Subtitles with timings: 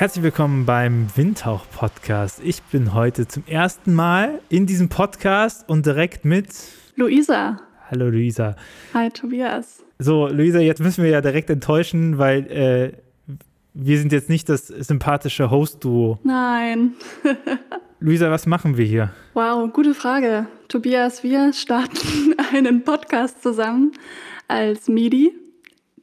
[0.00, 2.40] Herzlich willkommen beim Windhauch Podcast.
[2.42, 6.48] Ich bin heute zum ersten Mal in diesem Podcast und direkt mit
[6.96, 7.60] Luisa.
[7.90, 8.56] Hallo Luisa.
[8.94, 9.84] Hi Tobias.
[9.98, 12.92] So, Luisa, jetzt müssen wir ja direkt enttäuschen, weil äh,
[13.74, 16.18] wir sind jetzt nicht das sympathische Host-Duo.
[16.22, 16.94] Nein.
[18.00, 19.12] Luisa, was machen wir hier?
[19.34, 20.46] Wow, gute Frage.
[20.68, 23.92] Tobias, wir starten einen Podcast zusammen
[24.48, 25.34] als MIDI,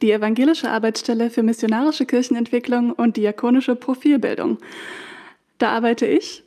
[0.02, 4.58] die evangelische Arbeitsstelle für missionarische Kirchenentwicklung und diakonische Profilbildung.
[5.58, 6.44] Da arbeite ich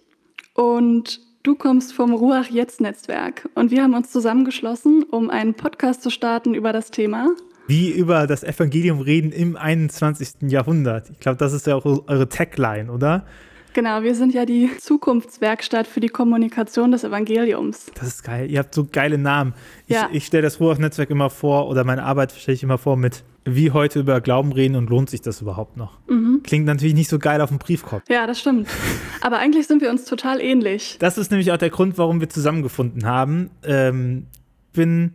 [0.55, 6.02] und du kommst vom Ruach Jetzt Netzwerk und wir haben uns zusammengeschlossen, um einen Podcast
[6.02, 7.30] zu starten über das Thema
[7.70, 10.50] wie über das Evangelium reden im 21.
[10.50, 11.08] Jahrhundert.
[11.08, 13.25] Ich glaube, das ist ja auch eure Tagline, oder?
[13.72, 17.86] Genau, wir sind ja die Zukunftswerkstatt für die Kommunikation des Evangeliums.
[17.94, 18.50] Das ist geil.
[18.50, 19.55] Ihr habt so geile Namen.
[19.86, 20.08] Ich, ja.
[20.12, 23.70] ich stelle das Ruach-Netzwerk immer vor oder meine Arbeit stelle ich immer vor mit, wie
[23.70, 25.98] heute über Glauben reden und lohnt sich das überhaupt noch?
[26.08, 26.42] Mhm.
[26.42, 28.02] Klingt natürlich nicht so geil auf dem Briefkopf.
[28.08, 28.69] Ja, das stimmt.
[29.20, 30.97] Aber eigentlich sind wir uns total ähnlich.
[30.98, 33.50] Das ist nämlich auch der Grund, warum wir zusammengefunden haben.
[33.62, 34.27] Ähm,
[34.72, 35.12] bin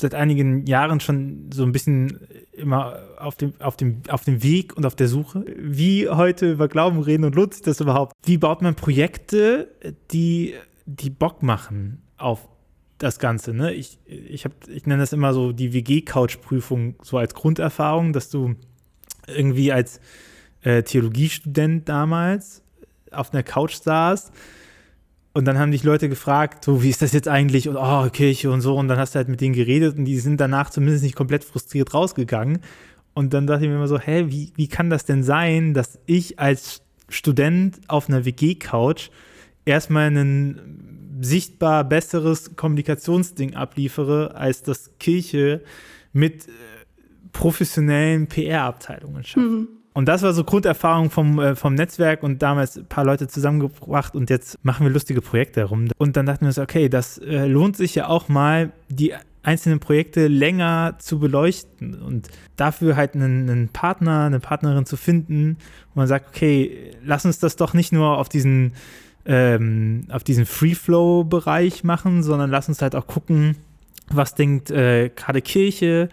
[0.00, 2.20] seit einigen Jahren schon so ein bisschen
[2.52, 5.44] immer auf dem, auf, dem, auf dem Weg und auf der Suche.
[5.56, 8.12] Wie heute über Glauben reden und lohnt sich das überhaupt?
[8.24, 9.68] Wie baut man Projekte,
[10.10, 10.54] die,
[10.86, 12.48] die Bock machen auf
[12.98, 13.54] das Ganze?
[13.54, 13.72] Ne?
[13.74, 18.54] Ich, ich, hab, ich nenne das immer so die WG-Couch-Prüfung so als Grunderfahrung, dass du
[19.26, 20.00] irgendwie als
[20.62, 22.62] äh, Theologiestudent damals
[23.10, 24.32] auf einer Couch saßt
[25.36, 27.68] und dann haben dich Leute gefragt, so, wie ist das jetzt eigentlich?
[27.68, 28.76] Und oh, Kirche und so.
[28.76, 31.42] Und dann hast du halt mit denen geredet und die sind danach zumindest nicht komplett
[31.42, 32.60] frustriert rausgegangen.
[33.14, 35.98] Und dann dachte ich mir immer so, hä, wie, wie kann das denn sein, dass
[36.06, 39.10] ich als Student auf einer WG-Couch
[39.64, 40.93] erstmal ein
[41.24, 45.62] sichtbar besseres Kommunikationsding abliefere, als das Kirche
[46.12, 46.50] mit äh,
[47.32, 49.46] professionellen PR-Abteilungen schafft.
[49.46, 49.68] Mhm.
[49.96, 54.16] Und das war so Grunderfahrung vom, äh, vom Netzwerk und damals ein paar Leute zusammengebracht
[54.16, 55.88] und jetzt machen wir lustige Projekte herum.
[55.98, 59.14] Und dann dachten wir uns, okay, das äh, lohnt sich ja auch mal, die
[59.44, 65.58] einzelnen Projekte länger zu beleuchten und dafür halt einen, einen Partner, eine Partnerin zu finden,
[65.92, 68.72] wo man sagt, okay, lass uns das doch nicht nur auf diesen,
[69.26, 73.56] ähm, auf diesen Free-Flow-Bereich machen, sondern lass uns halt auch gucken,
[74.08, 76.08] was denkt äh, gerade Kirche,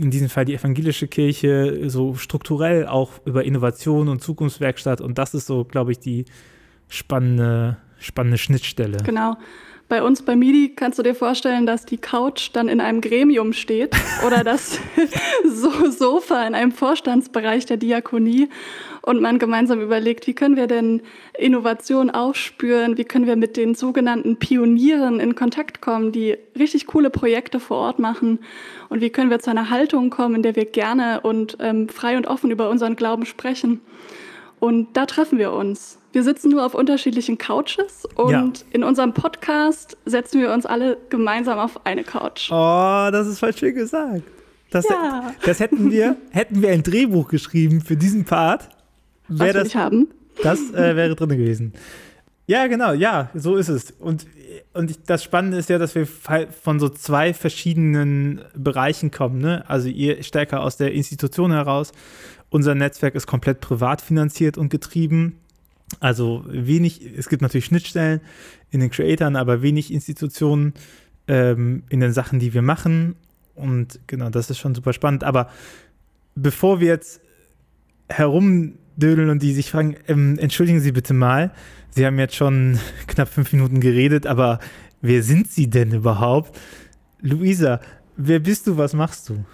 [0.00, 5.00] in diesem Fall die evangelische Kirche, so strukturell auch über Innovation und Zukunftswerkstatt.
[5.00, 6.24] Und das ist so, glaube ich, die
[6.88, 8.98] spannende, spannende Schnittstelle.
[9.04, 9.36] Genau.
[9.88, 13.52] Bei uns bei MIDI kannst du dir vorstellen, dass die Couch dann in einem Gremium
[13.52, 13.94] steht
[14.26, 14.80] oder das
[15.44, 18.48] so Sofa in einem Vorstandsbereich der Diakonie
[19.04, 21.02] und man gemeinsam überlegt, wie können wir denn
[21.36, 27.10] Innovation aufspüren, wie können wir mit den sogenannten Pionieren in Kontakt kommen, die richtig coole
[27.10, 28.38] Projekte vor Ort machen
[28.88, 32.16] und wie können wir zu einer Haltung kommen, in der wir gerne und ähm, frei
[32.16, 33.80] und offen über unseren Glauben sprechen.
[34.58, 35.98] Und da treffen wir uns.
[36.12, 38.64] Wir sitzen nur auf unterschiedlichen Couches und ja.
[38.70, 42.50] in unserem Podcast setzen wir uns alle gemeinsam auf eine Couch.
[42.50, 44.22] Oh, das ist voll schön gesagt.
[44.70, 45.34] Das, ja.
[45.44, 48.70] das hätten wir, hätten wir ein Drehbuch geschrieben für diesen Part.
[49.28, 50.08] Was das, ich haben?
[50.42, 51.72] Das äh, wäre drin gewesen.
[52.46, 53.90] Ja, genau, ja, so ist es.
[53.92, 54.26] Und,
[54.74, 59.38] und das Spannende ist ja, dass wir von so zwei verschiedenen Bereichen kommen.
[59.38, 59.64] Ne?
[59.68, 61.92] Also ihr stärker aus der Institution heraus.
[62.50, 65.38] Unser Netzwerk ist komplett privat finanziert und getrieben.
[66.00, 68.20] Also wenig, es gibt natürlich Schnittstellen
[68.70, 70.74] in den Creatoren, aber wenig Institutionen
[71.28, 73.16] ähm, in den Sachen, die wir machen.
[73.54, 75.24] Und genau, das ist schon super spannend.
[75.24, 75.48] Aber
[76.34, 77.20] bevor wir jetzt
[78.94, 81.52] herumdödeln und die sich fragen, ähm, entschuldigen Sie bitte mal,
[81.90, 84.58] Sie haben jetzt schon knapp fünf Minuten geredet, aber
[85.00, 86.58] wer sind Sie denn überhaupt?
[87.20, 87.80] Luisa,
[88.16, 89.44] wer bist du, was machst du?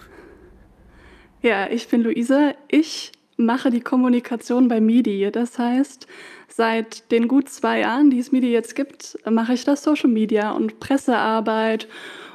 [1.41, 2.53] Ja, ich bin Luisa.
[2.67, 5.29] Ich mache die Kommunikation bei MIDI.
[5.31, 6.05] Das heißt,
[6.47, 10.51] seit den gut zwei Jahren, die es MIDI jetzt gibt, mache ich das Social Media
[10.51, 11.87] und Pressearbeit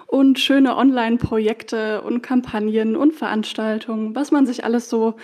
[0.06, 5.14] und schöne Online-Projekte und Kampagnen und Veranstaltungen, was man sich alles so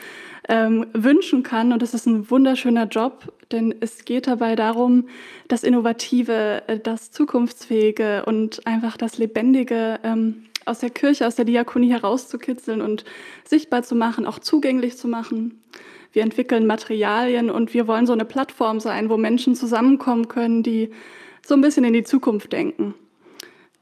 [0.49, 1.73] ähm, wünschen kann.
[1.73, 5.06] Und das ist ein wunderschöner Job, denn es geht dabei darum,
[5.49, 11.44] das Innovative, äh, das Zukunftsfähige und einfach das Lebendige ähm, aus der Kirche, aus der
[11.44, 13.05] Diakonie herauszukitzeln und
[13.44, 15.61] sichtbar zu machen, auch zugänglich zu machen.
[16.12, 20.90] Wir entwickeln Materialien und wir wollen so eine Plattform sein, wo Menschen zusammenkommen können, die
[21.44, 22.94] so ein bisschen in die Zukunft denken.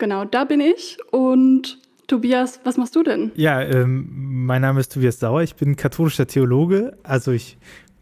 [0.01, 3.31] Genau, da bin ich und Tobias, was machst du denn?
[3.37, 5.43] Ja, ähm, mein Name ist Tobias Sauer.
[5.43, 6.97] Ich bin katholischer Theologe.
[7.03, 7.59] Also ich,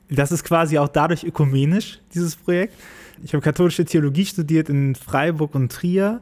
[0.08, 2.74] das ist quasi auch dadurch ökumenisch, dieses Projekt.
[3.24, 6.20] Ich habe katholische Theologie studiert in Freiburg und Trier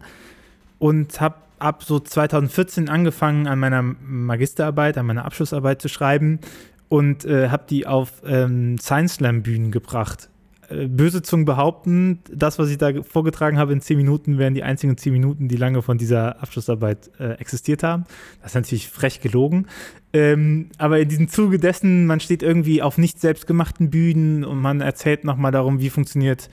[0.78, 6.40] und habe ab so 2014 angefangen, an meiner Magisterarbeit, an meiner Abschlussarbeit zu schreiben
[6.88, 10.30] und äh, habe die auf ähm, Science Slam Bühnen gebracht.
[10.68, 14.96] Böse Zungen behaupten, das, was ich da vorgetragen habe in zehn Minuten, wären die einzigen
[14.96, 18.04] zehn Minuten, die lange von dieser Abschlussarbeit äh, existiert haben.
[18.42, 19.66] Das ist natürlich frech gelogen.
[20.12, 24.80] Ähm, aber in diesem Zuge dessen, man steht irgendwie auf nicht selbstgemachten Bühnen und man
[24.80, 26.48] erzählt nochmal darum, wie funktioniert,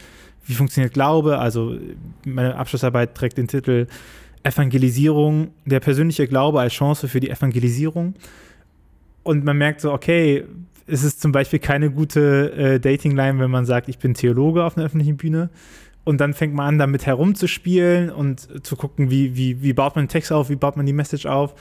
[0.46, 1.40] wie funktioniert Glaube.
[1.40, 1.78] Also
[2.26, 3.88] meine Abschlussarbeit trägt den Titel
[4.44, 8.16] Evangelisierung, der persönliche Glaube als Chance für die Evangelisierung.
[9.24, 10.44] Und man merkt so, okay,
[10.88, 14.78] es ist zum Beispiel keine gute äh, Dating-Line, wenn man sagt, ich bin Theologe auf
[14.78, 15.50] einer öffentlichen Bühne.
[16.04, 20.06] Und dann fängt man an, damit herumzuspielen und zu gucken, wie, wie, wie baut man
[20.06, 21.56] den Text auf, wie baut man die Message auf.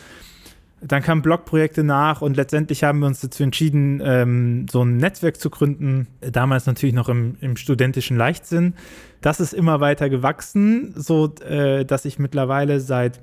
[0.81, 5.39] Dann kamen Blogprojekte nach und letztendlich haben wir uns dazu entschieden, ähm, so ein Netzwerk
[5.39, 6.09] zu gründen.
[6.21, 8.75] Damals natürlich noch im, im studentischen Leichtsinn.
[9.21, 13.21] Das ist immer weiter gewachsen, so äh, dass ich mittlerweile seit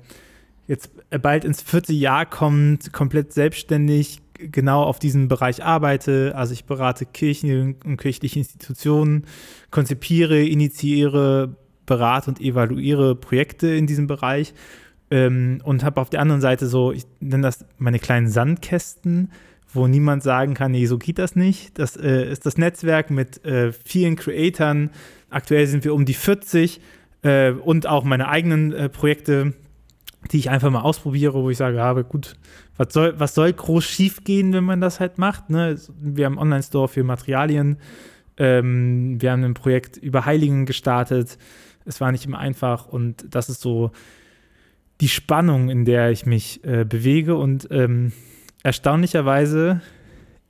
[0.68, 6.32] jetzt bald ins vierte Jahr kommt, komplett selbstständig genau auf diesem Bereich arbeite.
[6.36, 9.26] Also ich berate Kirchen und kirchliche Institutionen,
[9.70, 11.56] konzipiere, initiiere,
[11.86, 14.54] berate und evaluiere Projekte in diesem Bereich
[15.10, 19.32] ähm, und habe auf der anderen Seite so, ich nenne das meine kleinen Sandkästen,
[19.72, 21.78] wo niemand sagen kann, nee, so geht das nicht.
[21.78, 24.90] Das äh, ist das Netzwerk mit äh, vielen Creatoren.
[25.30, 26.80] Aktuell sind wir um die 40
[27.22, 29.54] äh, und auch meine eigenen äh, Projekte,
[30.30, 32.34] die ich einfach mal ausprobiere, wo ich sage, ja, gut,
[32.76, 35.50] was soll, was soll groß schief gehen, wenn man das halt macht?
[35.50, 35.76] Ne?
[36.00, 37.78] Wir haben einen Online-Store für Materialien.
[38.36, 41.38] Ähm, wir haben ein Projekt über Heiligen gestartet.
[41.84, 43.90] Es war nicht immer einfach und das ist so
[45.00, 48.12] die Spannung, in der ich mich äh, bewege und ähm,
[48.62, 49.80] erstaunlicherweise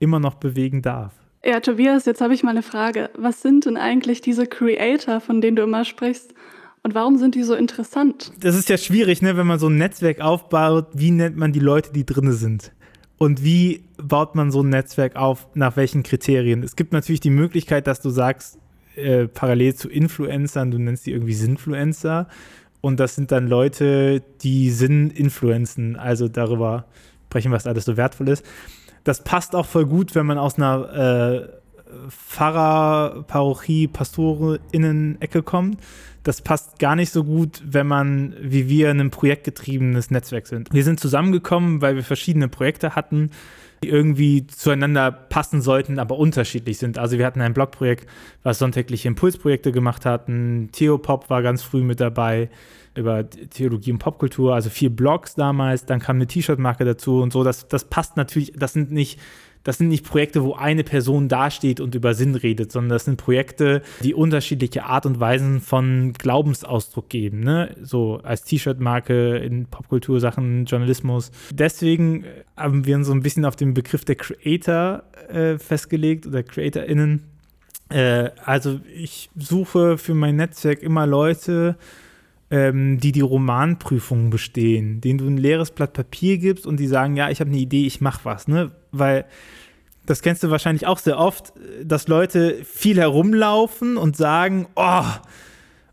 [0.01, 1.13] immer noch bewegen darf.
[1.45, 3.11] Ja, Tobias, jetzt habe ich mal eine Frage.
[3.17, 6.35] Was sind denn eigentlich diese Creator, von denen du immer sprichst?
[6.83, 8.33] Und warum sind die so interessant?
[8.41, 10.89] Das ist ja schwierig, ne, wenn man so ein Netzwerk aufbaut.
[10.95, 12.73] Wie nennt man die Leute, die drin sind?
[13.19, 15.47] Und wie baut man so ein Netzwerk auf?
[15.55, 16.63] Nach welchen Kriterien?
[16.63, 18.59] Es gibt natürlich die Möglichkeit, dass du sagst,
[18.97, 22.29] äh, parallel zu Influencern, du nennst die irgendwie Sinfluencer.
[22.81, 26.87] Und das sind dann Leute, die Sinn influenzen, also darüber
[27.27, 28.45] sprechen, was alles so wertvoll ist.
[29.05, 31.49] Das passt auch voll gut, wenn man aus einer äh,
[32.09, 35.79] Pfarrer, Parochie, PastorInnen-Ecke kommt.
[36.23, 40.69] Das passt gar nicht so gut, wenn man, wie wir, ein projektgetriebenes Netzwerk sind.
[40.73, 43.31] Wir sind zusammengekommen, weil wir verschiedene Projekte hatten,
[43.83, 46.99] die irgendwie zueinander passen sollten, aber unterschiedlich sind.
[46.99, 48.07] Also wir hatten ein Blogprojekt,
[48.43, 50.69] was sonntägliche Impulsprojekte gemacht hatten.
[50.73, 52.51] Theopop war ganz früh mit dabei
[52.95, 55.87] über Theologie und Popkultur, also vier Blogs damals.
[55.87, 57.45] Dann kam eine T-Shirt-Marke dazu und so.
[57.45, 59.19] Das, das passt natürlich, das sind nicht
[59.63, 63.17] das sind nicht Projekte, wo eine Person dasteht und über Sinn redet, sondern das sind
[63.17, 67.41] Projekte, die unterschiedliche Art und Weisen von Glaubensausdruck geben.
[67.41, 67.75] Ne?
[67.83, 71.31] So als T-Shirt-Marke in Popkultursachen, Journalismus.
[71.53, 72.25] Deswegen
[72.57, 77.25] haben wir uns so ein bisschen auf den Begriff der Creator äh, festgelegt oder CreatorInnen.
[77.91, 81.77] Äh, also ich suche für mein Netzwerk immer Leute,
[82.51, 87.17] ähm, die die Romanprüfung bestehen, denen du ein leeres Blatt Papier gibst und die sagen,
[87.17, 88.73] ja, ich habe eine Idee, ich mache was, ne?
[88.93, 89.25] Weil
[90.07, 91.53] das kennst du wahrscheinlich auch sehr oft,
[91.85, 95.05] dass Leute viel herumlaufen und sagen, oh,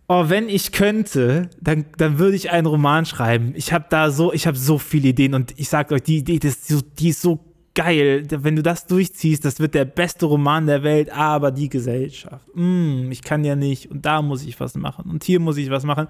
[0.07, 3.53] oh, wenn ich könnte, dann, dann würde ich einen Roman schreiben.
[3.55, 6.39] Ich habe da so, ich habe so viele Ideen und ich sage euch, die Idee,
[6.39, 6.61] das,
[6.97, 7.47] die ist so
[7.77, 8.25] geil.
[8.29, 13.12] Wenn du das durchziehst, das wird der beste Roman der Welt, aber die Gesellschaft, mm,
[13.12, 15.84] ich kann ja nicht und da muss ich was machen und hier muss ich was
[15.84, 16.07] machen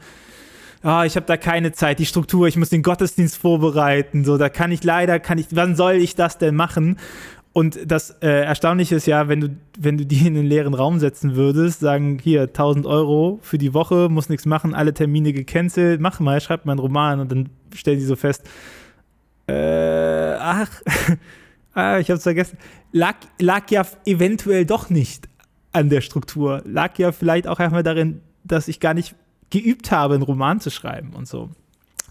[0.83, 4.49] ah, ich habe da keine Zeit, die Struktur, ich muss den Gottesdienst vorbereiten, so, da
[4.49, 6.97] kann ich leider, kann ich, wann soll ich das denn machen?
[7.53, 10.99] Und das äh, Erstaunliche ist ja, wenn du, wenn du die in den leeren Raum
[10.99, 15.99] setzen würdest, sagen, hier 1000 Euro für die Woche, muss nichts machen, alle Termine gecancelt,
[15.99, 18.43] mach mal, schreib mal einen Roman und dann stellen die so fest,
[19.47, 20.69] äh, ach,
[21.77, 22.57] ah, ich hab's vergessen,
[22.91, 25.29] lag, lag ja eventuell doch nicht
[25.71, 29.15] an der Struktur, lag ja vielleicht auch einmal darin, dass ich gar nicht
[29.49, 31.49] geübt habe, einen Roman zu schreiben und so.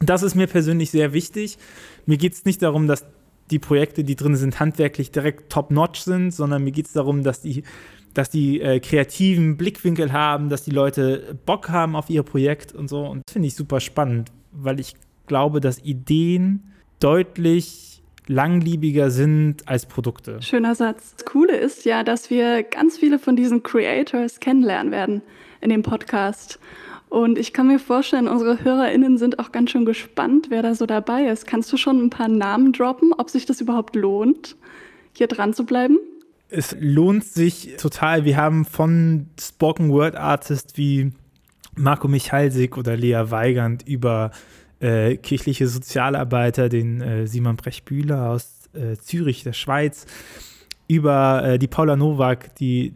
[0.01, 1.59] Das ist mir persönlich sehr wichtig.
[2.05, 3.05] Mir geht es nicht darum, dass
[3.51, 7.41] die Projekte, die drin sind, handwerklich direkt top-notch sind, sondern mir geht es darum, dass
[7.41, 7.63] die,
[8.15, 12.89] dass die äh, kreativen Blickwinkel haben, dass die Leute Bock haben auf ihr Projekt und
[12.89, 13.05] so.
[13.07, 14.95] Und das finde ich super spannend, weil ich
[15.27, 17.96] glaube, dass Ideen deutlich
[18.29, 20.43] langlebiger sind als Produkte.
[20.43, 21.15] Schöner Satz.
[21.17, 25.23] Das Coole ist ja, dass wir ganz viele von diesen Creators kennenlernen werden
[25.61, 26.59] in dem Podcast.
[27.09, 30.87] Und ich kann mir vorstellen, unsere HörerInnen sind auch ganz schön gespannt, wer da so
[30.87, 31.47] dabei ist.
[31.47, 34.57] Kannst du schon ein paar Namen droppen, ob sich das überhaupt lohnt,
[35.13, 35.99] hier dran zu bleiben?
[36.49, 38.25] Es lohnt sich total.
[38.25, 41.13] Wir haben von Spoken Word Artists wie
[41.77, 44.31] Marco Michalsik oder Lea Weigand über
[44.81, 50.07] äh, kirchliche Sozialarbeiter, den äh, Simon Brechbühler aus äh, Zürich, der Schweiz,
[50.89, 52.93] über äh, die Paula Nowak, die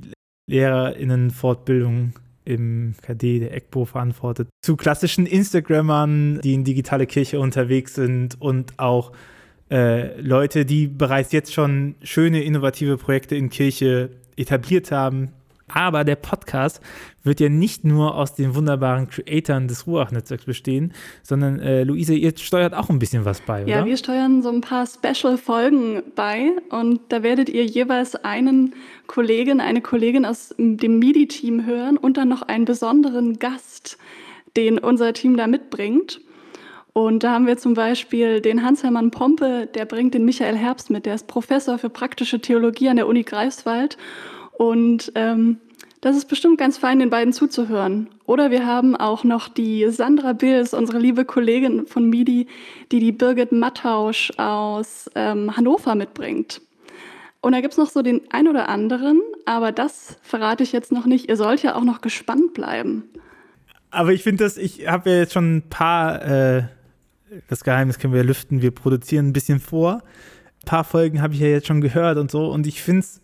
[0.49, 8.41] Lehrerinnenfortbildung im KD der EGBO verantwortet, zu klassischen Instagrammern, die in digitale Kirche unterwegs sind
[8.41, 9.13] und auch
[9.71, 15.33] äh, Leute, die bereits jetzt schon schöne, innovative Projekte in Kirche etabliert haben,
[15.75, 16.81] aber der Podcast
[17.23, 22.33] wird ja nicht nur aus den wunderbaren Creatoren des Ruach-Netzwerks bestehen, sondern äh, Luise, ihr
[22.37, 23.71] steuert auch ein bisschen was bei, oder?
[23.71, 28.75] Ja, wir steuern so ein paar Special-Folgen bei und da werdet ihr jeweils einen
[29.07, 33.99] Kollegen, eine Kollegin aus dem MIDI-Team hören und dann noch einen besonderen Gast,
[34.57, 36.21] den unser Team da mitbringt.
[36.93, 41.07] Und da haben wir zum Beispiel den Hans-Hermann Pompe, der bringt den Michael Herbst mit,
[41.07, 43.97] der ist Professor für praktische Theologie an der Uni Greifswald
[44.61, 45.57] und ähm,
[46.02, 48.11] das ist bestimmt ganz fein, den beiden zuzuhören.
[48.26, 52.47] Oder wir haben auch noch die Sandra Bills, unsere liebe Kollegin von MIDI,
[52.93, 56.61] die die Birgit Mattausch aus ähm, Hannover mitbringt.
[57.40, 60.93] Und da gibt es noch so den ein oder anderen, aber das verrate ich jetzt
[60.93, 61.31] noch nicht.
[61.31, 63.05] Ihr sollt ja auch noch gespannt bleiben.
[63.90, 66.64] Aber ich finde das, ich habe ja jetzt schon ein paar, äh,
[67.49, 70.02] das Geheimnis können wir lüften, wir produzieren ein bisschen vor.
[70.64, 72.50] Ein paar Folgen habe ich ja jetzt schon gehört und so.
[72.50, 73.23] Und ich finde es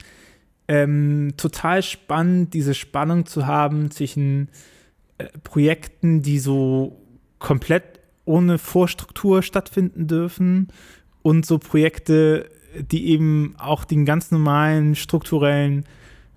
[0.69, 4.49] ähm, total spannend, diese Spannung zu haben zwischen
[5.19, 7.01] äh, Projekten, die so
[7.39, 10.69] komplett ohne Vorstruktur stattfinden dürfen
[11.23, 12.51] und so Projekte,
[12.91, 15.85] die eben auch den ganz normalen strukturellen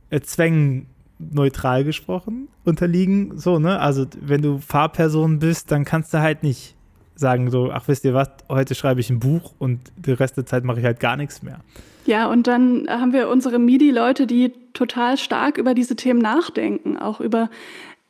[0.10, 3.38] äh, Zwängen neutral gesprochen unterliegen.
[3.38, 3.80] So, ne?
[3.80, 6.76] Also, wenn du Fahrperson bist, dann kannst du halt nicht
[7.20, 10.46] sagen, so, ach, wisst ihr was, heute schreibe ich ein Buch und den Rest der
[10.46, 11.60] Zeit mache ich halt gar nichts mehr.
[12.06, 17.20] Ja, und dann haben wir unsere MIDI-Leute, die total stark über diese Themen nachdenken, auch
[17.20, 17.50] über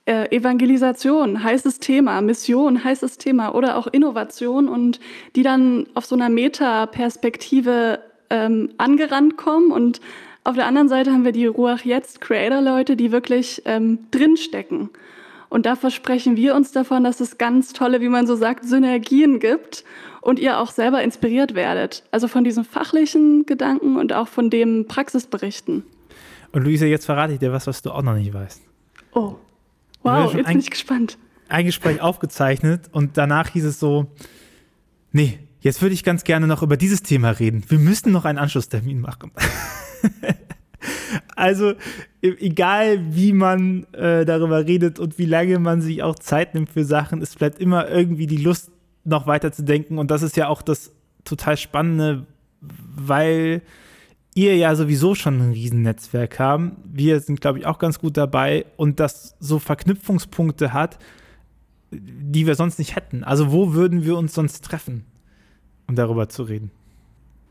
[0.05, 4.99] äh, Evangelisation, heißes Thema, Mission, heißes Thema oder auch Innovation und
[5.35, 7.99] die dann auf so einer Meta-Perspektive
[8.29, 9.71] ähm, angerannt kommen.
[9.71, 10.01] Und
[10.43, 14.89] auf der anderen Seite haben wir die Ruach Jetzt Creator-Leute, die wirklich ähm, drinstecken.
[15.49, 19.39] Und da versprechen wir uns davon, dass es ganz tolle, wie man so sagt, Synergien
[19.39, 19.83] gibt
[20.21, 22.03] und ihr auch selber inspiriert werdet.
[22.11, 25.83] Also von diesen fachlichen Gedanken und auch von dem Praxisberichten.
[26.51, 28.61] Und Luisa, jetzt verrate ich dir was, was du auch noch nicht weißt.
[29.13, 29.35] Oh,
[30.03, 31.17] wow, jetzt bin ich gespannt.
[31.47, 34.05] Ein Gespräch aufgezeichnet und danach hieß es so,
[35.11, 37.63] nee, jetzt würde ich ganz gerne noch über dieses Thema reden.
[37.67, 39.31] Wir müssen noch einen Anschlusstermin machen.
[41.35, 41.73] also,
[42.21, 46.69] e-, egal wie man äh, darüber redet und wie lange man sich auch Zeit nimmt
[46.69, 48.71] für Sachen, es bleibt immer irgendwie die Lust
[49.03, 49.97] noch weiter zu denken.
[49.97, 50.91] Und das ist ja auch das
[51.23, 52.25] total Spannende,
[52.61, 53.61] weil
[54.35, 56.77] ihr ja sowieso schon ein Riesennetzwerk haben.
[56.85, 60.99] Wir sind, glaube ich, auch ganz gut dabei und das so Verknüpfungspunkte hat,
[61.91, 63.23] die wir sonst nicht hätten.
[63.23, 65.05] Also wo würden wir uns sonst treffen,
[65.87, 66.71] um darüber zu reden?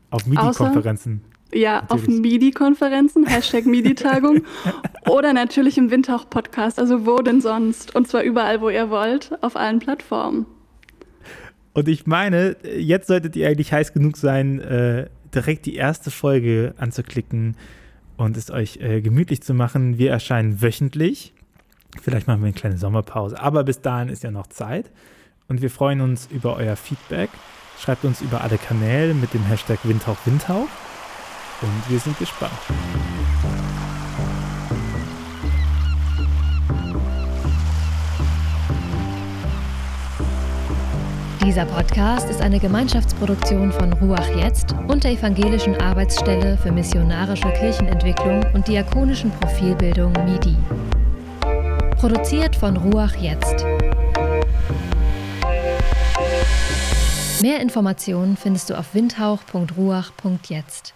[0.09, 1.21] Auf MIDI-Konferenzen.
[1.53, 1.91] Ja, natürlich.
[1.91, 4.43] auf MIDI-Konferenzen, Hashtag MIDI-Tagung
[5.07, 6.79] oder natürlich im Windhauch-Podcast.
[6.79, 7.95] Also wo denn sonst?
[7.95, 10.45] Und zwar überall, wo ihr wollt, auf allen Plattformen.
[11.73, 16.73] Und ich meine, jetzt solltet ihr eigentlich heiß genug sein, äh, direkt die erste Folge
[16.77, 17.55] anzuklicken
[18.17, 19.97] und es euch äh, gemütlich zu machen.
[19.97, 21.33] Wir erscheinen wöchentlich.
[22.01, 24.91] Vielleicht machen wir eine kleine Sommerpause, aber bis dahin ist ja noch Zeit.
[25.47, 27.29] Und wir freuen uns über euer Feedback.
[27.79, 30.67] Schreibt uns über alle Kanäle mit dem Hashtag Windhauch Windhauch.
[31.61, 32.53] Und wir sind gespannt.
[41.43, 48.45] Dieser Podcast ist eine Gemeinschaftsproduktion von Ruach Jetzt und der Evangelischen Arbeitsstelle für missionarische Kirchenentwicklung
[48.53, 50.55] und diakonischen Profilbildung MIDI.
[51.97, 53.65] Produziert von Ruach Jetzt.
[57.41, 60.93] Mehr Informationen findest du auf windhauch.ruach.jetzt.